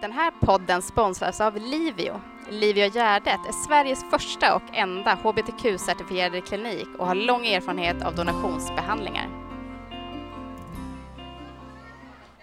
[0.00, 2.20] Den här podden sponsras av Livio.
[2.50, 9.28] Livio Gärdet är Sveriges första och enda hbtq-certifierade klinik och har lång erfarenhet av donationsbehandlingar.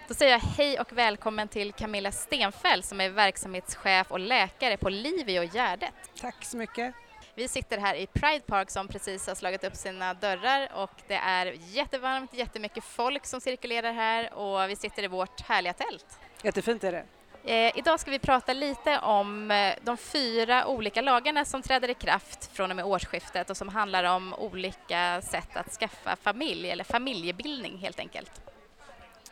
[0.08, 4.88] Då säger jag hej och välkommen till Camilla Stenfäll som är verksamhetschef och läkare på
[4.88, 5.94] Livio Gärdet.
[6.20, 6.94] Tack så mycket.
[7.34, 11.14] Vi sitter här i Pride Park som precis har slagit upp sina dörrar och det
[11.14, 16.18] är jättevarmt, jättemycket folk som cirkulerar här och vi sitter i vårt härliga tält.
[16.42, 17.04] Jättefint är det.
[17.44, 21.94] Eh, idag ska vi prata lite om eh, de fyra olika lagarna som träder i
[21.94, 26.84] kraft från och med årsskiftet och som handlar om olika sätt att skaffa familj eller
[26.84, 28.30] familjebildning helt enkelt.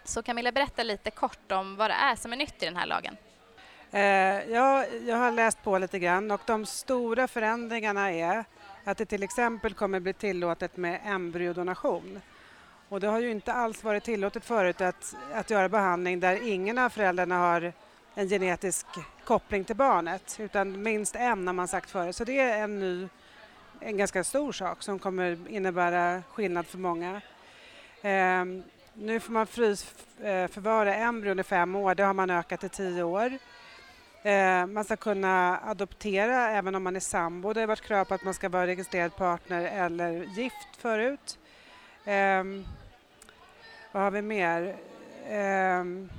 [0.04, 2.86] Så Camilla, berätta lite kort om vad det är som är nytt i den här
[2.86, 3.16] lagen.
[3.90, 8.45] Eh, ja, jag har läst på lite grann och de stora förändringarna är
[8.84, 12.20] att det till exempel kommer bli tillåtet med embryodonation.
[12.88, 16.78] Och det har ju inte alls varit tillåtet förut att, att göra behandling där ingen
[16.78, 17.73] av föräldrarna har
[18.18, 18.86] en genetisk
[19.24, 22.16] koppling till barnet utan minst en har man sagt förut.
[22.16, 23.08] Så det är en ny,
[23.80, 27.20] en ganska stor sak som kommer innebära skillnad för många.
[28.02, 28.45] Eh,
[28.95, 33.02] nu får man frysförvara eh, embryon i fem år, det har man ökat till tio
[33.02, 33.38] år.
[34.23, 37.52] Eh, man ska kunna adoptera även om man är sambo.
[37.52, 41.38] Det har varit krav på att man ska vara registrerad partner eller gift förut.
[42.04, 42.45] Eh,
[43.92, 44.76] vad har vi mer?
[45.28, 46.10] Ehm,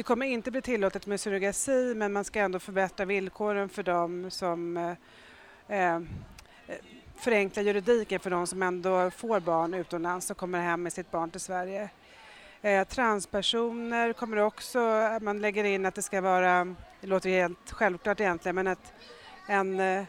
[0.00, 4.30] det kommer inte bli tillåtet med surrogasi men man ska ändå förbättra villkoren för dem
[4.30, 6.00] som eh, eh,
[7.16, 11.30] förenkla juridiken för de som ändå får barn utomlands och kommer hem med sitt barn
[11.30, 11.90] till Sverige.
[12.62, 14.78] Eh, transpersoner kommer också,
[15.20, 18.92] man lägger in att det ska vara, det låter helt självklart egentligen, men att
[19.46, 20.04] en eh,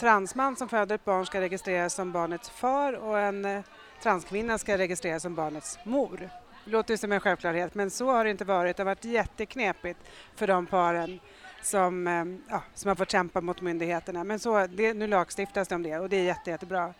[0.00, 3.64] transman som föder ett barn ska registreras som barnets far och en eh,
[4.02, 6.30] transkvinna ska registreras som barnets mor.
[6.64, 8.76] Det låter som en självklarhet, men så har det inte varit.
[8.76, 9.98] Det har varit jätteknepigt
[10.34, 11.20] för de paren
[11.62, 14.24] som, eh, ja, som har fått kämpa mot myndigheterna.
[14.24, 16.94] Men så, det, nu lagstiftas det om det och det är jätte, jättebra.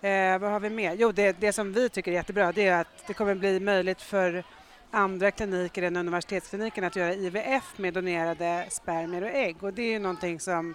[0.00, 0.94] Eh, vad har vi mer?
[0.94, 4.02] Jo, det, det som vi tycker är jättebra det är att det kommer bli möjligt
[4.02, 4.44] för
[4.90, 9.90] andra kliniker än universitetskliniken att göra IVF med donerade spermier och ägg och det är
[9.90, 10.74] ju någonting som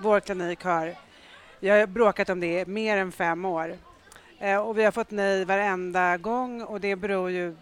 [0.00, 0.94] vår klinik har
[1.60, 3.76] jag har bråkat om det i mer än fem år
[4.38, 7.56] eh, och vi har fått nej varenda gång och det beror ju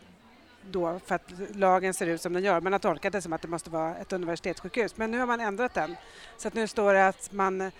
[0.71, 2.61] då för att lagen ser ut som den gör.
[2.61, 5.41] Man har tolkat det som att det måste vara ett universitetssjukhus men nu har man
[5.41, 5.97] ändrat den
[6.37, 7.71] så att nu står det att man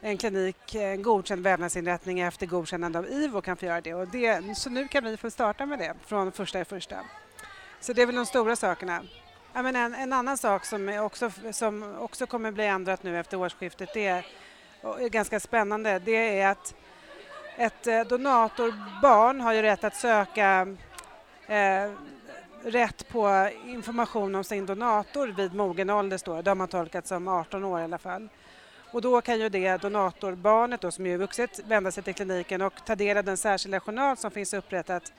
[0.00, 3.94] en klinik, en godkänd vävnadsinrättning efter godkännande av IVO kan få göra det.
[3.94, 4.56] Och det.
[4.56, 6.96] Så nu kan vi få starta med det från första i första.
[7.80, 9.02] Så det är väl de stora sakerna.
[9.52, 13.36] Ja, men en, en annan sak som också, som också kommer bli ändrat nu efter
[13.36, 14.26] årsskiftet, det är,
[14.82, 16.74] är ganska spännande, det är att
[17.56, 20.76] ett eh, donatorbarn har ju rätt att söka
[21.46, 21.90] eh,
[22.66, 26.42] rätt på information om sin donator vid mogen ålder, står det.
[26.42, 28.28] Det har man tolkat som 18 år i alla fall.
[28.92, 32.84] Och då kan ju det donatorbarnet då, som är vuxet vända sig till kliniken och
[32.84, 35.12] ta del av den särskilda journal som finns upprättat,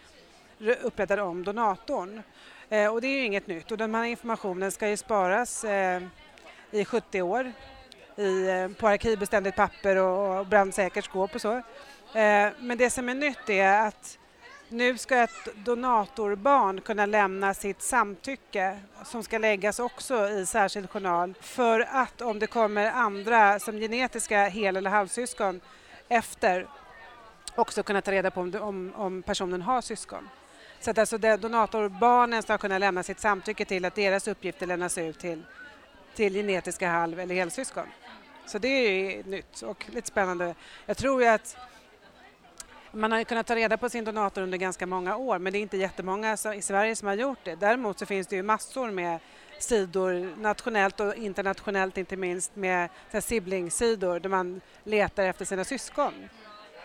[0.82, 2.22] upprättad om donatorn.
[2.70, 6.02] Eh, och det är ju inget nytt och den här informationen ska ju sparas eh,
[6.72, 7.52] i 70 år
[8.16, 11.54] i, eh, på arkivbeständigt papper och, och brandsäkert skåp och så.
[12.14, 14.18] Eh, men det som är nytt är att
[14.70, 21.34] nu ska ett donatorbarn kunna lämna sitt samtycke som ska läggas också i särskild journal
[21.42, 25.62] för att om det kommer andra som genetiska hel eller halvsyskon
[26.08, 26.68] efter
[27.56, 30.30] också kunna ta reda på om, om, om personen har syskon.
[30.80, 35.20] Så att alltså donatorbarnen ska kunna lämna sitt samtycke till att deras uppgifter lämnas ut
[35.20, 35.44] till,
[36.16, 37.88] till genetiska halv eller helsyskon.
[38.46, 40.56] Så det är nytt och lite spännande.
[40.86, 41.58] Jag tror ju att
[42.92, 45.62] man har kunnat ta reda på sin donator under ganska många år men det är
[45.62, 47.56] inte jättemånga i Sverige som har gjort det.
[47.56, 49.20] Däremot så finns det ju massor med
[49.60, 52.90] sidor, nationellt och internationellt inte minst, med
[53.22, 56.14] sibling-sidor där man letar efter sina syskon.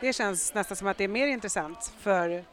[0.01, 2.45] Det känns nästan som att det är mer intressant för,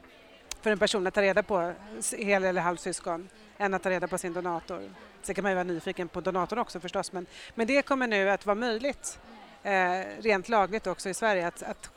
[0.62, 1.74] för en person att ta reda på
[2.18, 4.90] hel eller halvsyskon än att ta reda på sin donator.
[5.22, 7.26] Sen kan man ju vara nyfiken på donatorn också förstås men,
[7.56, 9.20] men det kommer nu att vara möjligt
[9.64, 9.72] eh,
[10.20, 11.92] rent lagligt också i Sverige att, att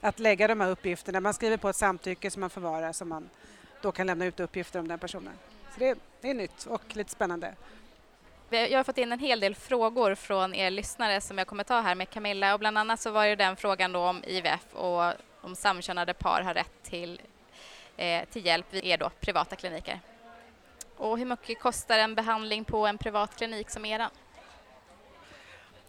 [0.00, 1.20] att lägga de här uppgifterna.
[1.20, 3.30] Man skriver på ett samtycke som man förvarar så man
[3.82, 5.32] då kan lämna ut uppgifter om den personen.
[5.74, 7.54] Så det, det är nytt och lite spännande.
[8.50, 11.80] Jag har fått in en hel del frågor från er lyssnare som jag kommer ta
[11.80, 15.12] här med Camilla och bland annat så var det den frågan då om IVF och
[15.40, 17.20] om samkönade par har rätt till,
[17.96, 20.00] eh, till hjälp vid er då, privata kliniker.
[20.96, 24.10] Och hur mycket kostar en behandling på en privat klinik som eran?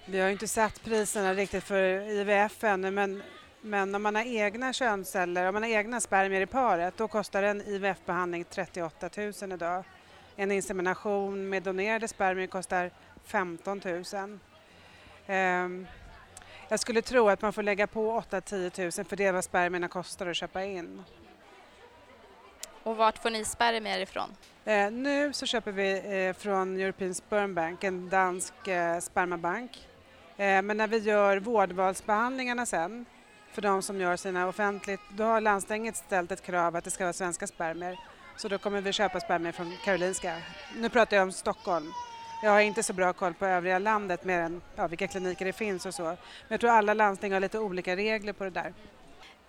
[0.05, 3.23] Vi har inte satt priserna riktigt för IVF ännu men
[3.61, 7.43] men om man har egna könsceller, om man har egna spermier i paret, då kostar
[7.43, 9.83] en IVF-behandling 38 000 idag
[10.35, 12.91] En insemination med donerade spermier kostar
[13.25, 13.81] 15
[14.13, 14.39] 000.
[15.27, 15.87] Ehm,
[16.69, 19.87] jag skulle tro att man får lägga på 8-10 000 för det är vad spermierna
[19.87, 21.03] kostar att köpa in.
[22.83, 24.35] Och vart får ni spermier ifrån?
[24.65, 29.87] Eh, nu så köper vi eh, från European Sperm Bank, en dansk eh, spermabank.
[30.37, 33.05] Eh, men när vi gör vårdvalsbehandlingarna sen,
[33.51, 37.03] för de som gör sina offentligt, då har landstinget ställt ett krav att det ska
[37.03, 37.99] vara svenska spermier.
[38.37, 40.35] Så då kommer vi köpa spermier från Karolinska.
[40.75, 41.93] Nu pratar jag om Stockholm.
[42.43, 45.53] Jag har inte så bra koll på övriga landet mer än ja, vilka kliniker det
[45.53, 46.03] finns och så.
[46.03, 46.17] Men
[46.47, 48.73] jag tror alla landsting har lite olika regler på det där.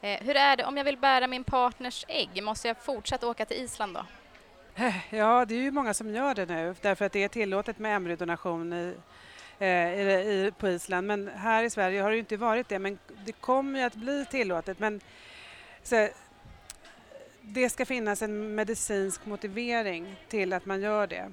[0.00, 2.42] Eh, hur är det om jag vill bära min partners ägg?
[2.42, 4.04] Måste jag fortsätta åka till Island då?
[4.84, 7.78] Eh, ja, det är ju många som gör det nu därför att det är tillåtet
[7.78, 8.94] med embryodonation i,
[9.60, 11.06] eh, i, på Island.
[11.06, 14.26] Men här i Sverige har det inte varit det, men det kommer ju att bli
[14.30, 14.78] tillåtet.
[14.78, 15.00] Men
[15.82, 16.08] så,
[17.42, 21.32] det ska finnas en medicinsk motivering till att man gör det.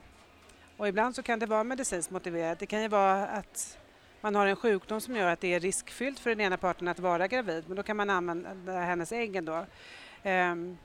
[0.78, 2.60] Och ibland så kan det vara medicinskt motiverat.
[2.60, 3.78] Det kan ju vara att
[4.22, 7.00] man har en sjukdom som gör att det är riskfyllt för den ena parten att
[7.00, 9.66] vara gravid, men då kan man använda hennes ägg ändå.
[10.24, 10.78] Um,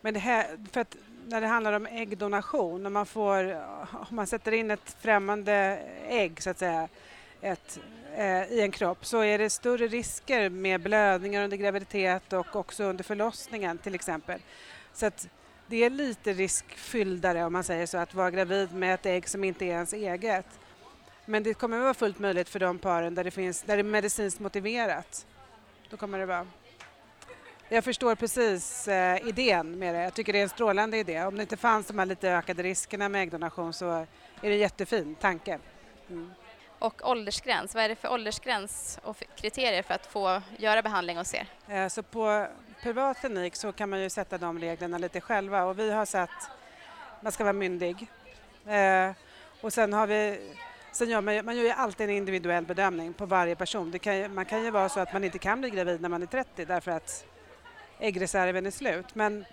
[0.00, 0.96] men det här, för att
[1.28, 3.54] när det handlar om äggdonation, om man, får,
[3.90, 5.78] om man sätter in ett främmande
[6.08, 6.88] ägg så att säga,
[7.40, 7.78] ett,
[8.16, 12.84] eh, i en kropp så är det större risker med blödningar under graviditet och också
[12.84, 14.40] under förlossningen till exempel.
[14.92, 15.28] Så att
[15.66, 19.44] det är lite riskfylldare om man säger så att vara gravid med ett ägg som
[19.44, 20.46] inte är ens eget.
[21.24, 23.80] Men det kommer att vara fullt möjligt för de paren där det, finns, där det
[23.80, 25.26] är medicinskt motiverat.
[25.90, 26.46] Då kommer det vara.
[27.70, 30.02] Jag förstår precis eh, idén med det.
[30.02, 31.24] Jag tycker det är en strålande idé.
[31.24, 34.06] Om det inte fanns de här lite ökade riskerna med äggdonation så är
[34.40, 35.58] det en jättefin tanke.
[36.10, 36.30] Mm.
[36.78, 41.34] Och åldersgräns, vad är det för åldersgräns och kriterier för att få göra behandling hos
[41.34, 41.46] er?
[41.68, 42.46] Eh, så på
[42.82, 46.50] privat klinik så kan man ju sätta de reglerna lite själva och vi har satt
[47.20, 48.06] man ska vara myndig.
[48.66, 49.10] Eh,
[49.60, 50.40] och sen har vi
[50.92, 53.98] Sen gör man, man gör ju alltid en individuell bedömning på varje person.
[53.98, 56.26] Kan, man kan ju vara så att man inte kan bli gravid när man är
[56.26, 57.24] 30 därför att
[58.00, 59.14] äggreserven är slut.
[59.14, 59.44] Men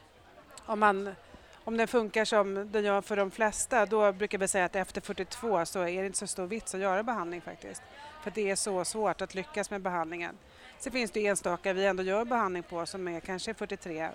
[0.65, 1.15] om, man,
[1.63, 5.01] om den funkar som den gör för de flesta då brukar vi säga att efter
[5.01, 7.81] 42 så är det inte så stor vits att göra behandling faktiskt.
[8.23, 10.37] För det är så svårt att lyckas med behandlingen.
[10.79, 14.09] Sen finns det enstaka vi ändå gör behandling på som är kanske 43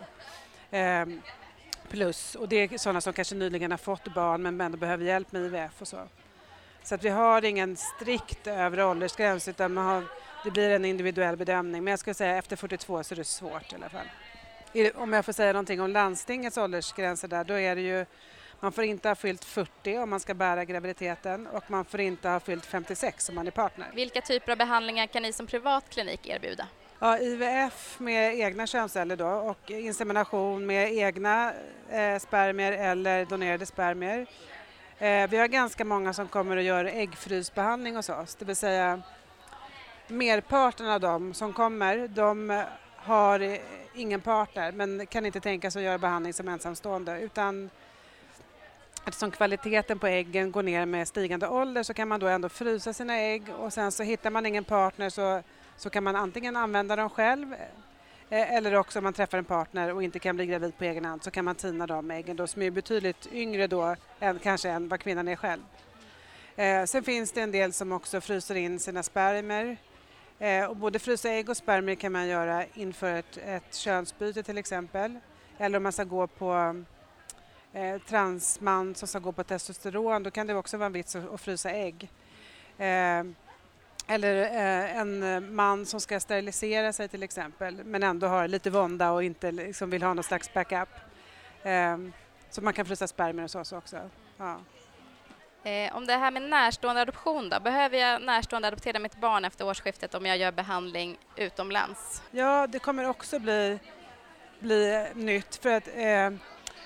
[0.71, 1.07] eh,
[1.89, 5.33] plus och det är sådana som kanske nyligen har fått barn men ändå behöver hjälp
[5.33, 5.99] med IVF och så.
[6.83, 10.05] Så att vi har ingen strikt övre åldersgräns utan man har,
[10.45, 11.85] det blir en individuell bedömning.
[11.85, 14.07] Men jag skulle säga efter 42 så är det svårt i alla fall.
[14.95, 18.07] Om jag får säga någonting om landstingets åldersgränser där, då är det ju
[18.61, 22.29] man får inte ha fyllt 40 om man ska bära graviditeten och man får inte
[22.29, 23.91] ha fyllt 56 om man är partner.
[23.95, 26.67] Vilka typer av behandlingar kan ni som privat klinik erbjuda?
[26.99, 31.53] Ja, IVF med egna könsceller då och insemination med egna
[31.91, 34.27] eh, spermier eller donerade spermier.
[34.99, 39.03] Eh, vi har ganska många som kommer och gör äggfrysbehandling hos oss, det vill säga
[40.11, 42.65] merparten av dem som kommer, de
[42.97, 43.59] har
[43.95, 47.71] ingen partner men kan inte tänka sig att göra behandling som ensamstående utan
[49.05, 52.93] eftersom kvaliteten på äggen går ner med stigande ålder så kan man då ändå frysa
[52.93, 55.43] sina ägg och sen så hittar man ingen partner så,
[55.77, 57.55] så kan man antingen använda dem själv
[58.31, 61.05] eh, eller också om man träffar en partner och inte kan bli gravid på egen
[61.05, 64.71] hand så kan man tina de äggen då, som är betydligt yngre då än kanske
[64.71, 65.63] än vad kvinnan är själv.
[66.57, 69.77] Eh, sen finns det en del som också fryser in sina spermier.
[70.41, 74.59] Eh, och både frysa ägg och spermier kan man göra inför ett, ett könsbyte till
[74.59, 75.19] exempel.
[75.59, 76.85] Eller om man ska gå på
[77.73, 81.33] eh, transman som ska gå på testosteron då kan det också vara en vits att,
[81.35, 82.11] att frysa ägg.
[82.79, 83.25] Eh,
[84.07, 89.11] eller eh, en man som ska sterilisera sig till exempel men ändå har lite vånda
[89.11, 90.89] och inte liksom vill ha någon slags backup.
[91.63, 91.99] Eh,
[92.51, 94.11] så man kan frysa spermier och så också.
[94.37, 94.57] Ja.
[95.63, 99.67] Eh, om det här med närstående adoption då, behöver jag närstående adoptera mitt barn efter
[99.67, 102.23] årsskiftet om jag gör behandling utomlands?
[102.31, 103.79] Ja, det kommer också bli,
[104.61, 106.31] bli nytt för att eh,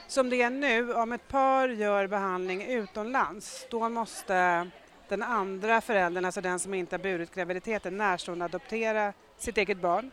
[0.06, 4.70] som det är nu, om ett par gör behandling utomlands, då måste
[5.08, 10.10] den andra föräldern, alltså den som inte har burit graviditeten, närstående adoptera sitt eget barn.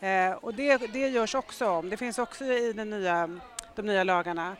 [0.00, 1.90] Eh, och det, det görs också om.
[1.90, 3.40] Det finns också i den nya,
[3.76, 4.56] de nya lagarna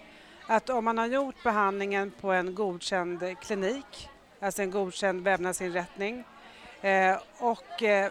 [0.50, 4.08] att om man har gjort behandlingen på en godkänd klinik,
[4.40, 6.24] alltså en godkänd vävnadsinrättning
[6.80, 8.10] eh, och eh,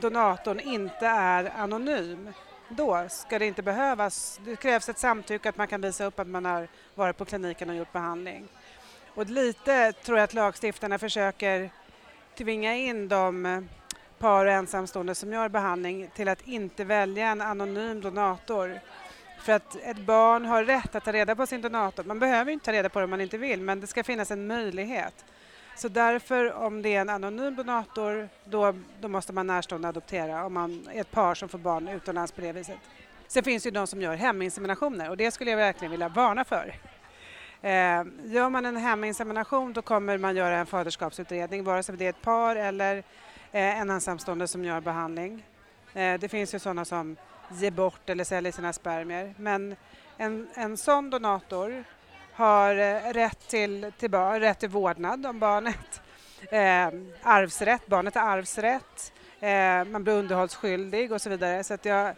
[0.00, 2.32] donatorn inte är anonym,
[2.68, 6.26] då ska det inte behövas, det krävs ett samtycke att man kan visa upp att
[6.26, 8.48] man har varit på kliniken och gjort behandling.
[9.14, 11.70] Och lite tror jag att lagstiftarna försöker
[12.38, 13.60] tvinga in de eh,
[14.18, 18.80] par och ensamstående som gör behandling till att inte välja en anonym donator
[19.38, 22.04] för att ett barn har rätt att ta reda på sin donator.
[22.04, 24.30] Man behöver inte ta reda på det om man inte vill, men det ska finnas
[24.30, 25.24] en möjlighet.
[25.76, 30.54] Så därför, om det är en anonym donator, då, då måste man närstående adoptera om
[30.54, 32.78] man är ett par som får barn utomlands på det viset.
[33.26, 36.44] Sen finns det ju de som gör heminseminationer och det skulle jag verkligen vilja varna
[36.44, 36.74] för.
[37.62, 42.10] Eh, gör man en heminsemination då kommer man göra en faderskapsutredning vare sig det är
[42.10, 42.96] ett par eller
[43.52, 45.44] eh, en ensamstående som gör behandling.
[45.94, 47.16] Eh, det finns ju sådana som
[47.48, 49.76] ge bort eller säljer sina spermier men
[50.16, 51.84] en, en sån donator
[52.32, 56.00] har eh, rätt till, till, barn, rätt till vårdnad om barnet,
[56.50, 56.86] eh,
[57.22, 61.64] arvsrätt, barnet har arvsrätt, eh, man blir underhållsskyldig och så vidare.
[61.64, 62.14] Så att jag,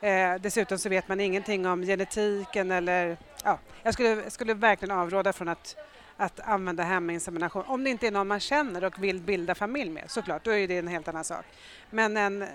[0.00, 3.16] eh, dessutom så vet man ingenting om genetiken eller...
[3.44, 5.76] Ja, jag skulle, skulle verkligen avråda från att,
[6.16, 10.10] att använda heminsemination om det inte är någon man känner och vill bilda familj med
[10.10, 11.44] såklart, då är det en helt annan sak.
[11.90, 12.46] Men en,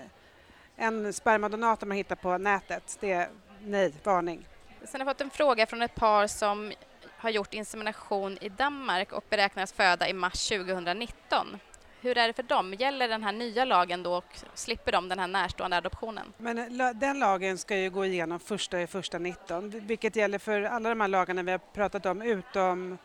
[0.76, 3.28] en spermadonator man hittar på nätet, det är
[3.64, 4.48] nej, varning.
[4.84, 6.72] Sen har jag fått en fråga från ett par som
[7.16, 11.58] har gjort insemination i Danmark och beräknas föda i mars 2019.
[12.00, 12.74] Hur är det för dem?
[12.74, 16.32] Gäller den här nya lagen då och slipper de den här närstående adoptionen?
[16.38, 20.62] Men eh, den lagen ska ju gå igenom första i första 19, vilket gäller för
[20.62, 22.98] alla de här lagarna vi har pratat om utom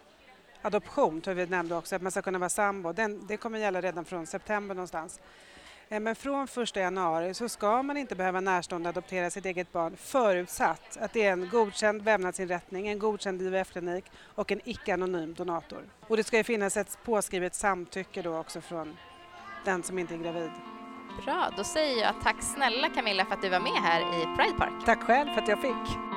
[0.61, 2.93] adoption, tror vi nämnde också, att man ska kunna vara sambo.
[2.93, 5.19] Den, det kommer gälla redan från september någonstans.
[5.91, 9.97] Eh, men från 1 januari så ska man inte behöva närstående adoptera sitt eget barn
[9.97, 14.05] förutsatt att det är en godkänd vävnadsinrättning, en godkänd IVF-klinik
[14.35, 15.81] och en icke-anonym donator.
[16.07, 18.97] Och det ska ju finnas ett påskrivet samtycke då också från
[19.65, 20.51] den som inte är gravid.
[21.25, 24.57] Bra, då säger jag tack snälla Camilla för att du var med här i Pride
[24.57, 24.85] Park.
[24.85, 26.10] Tack själv för att jag fick.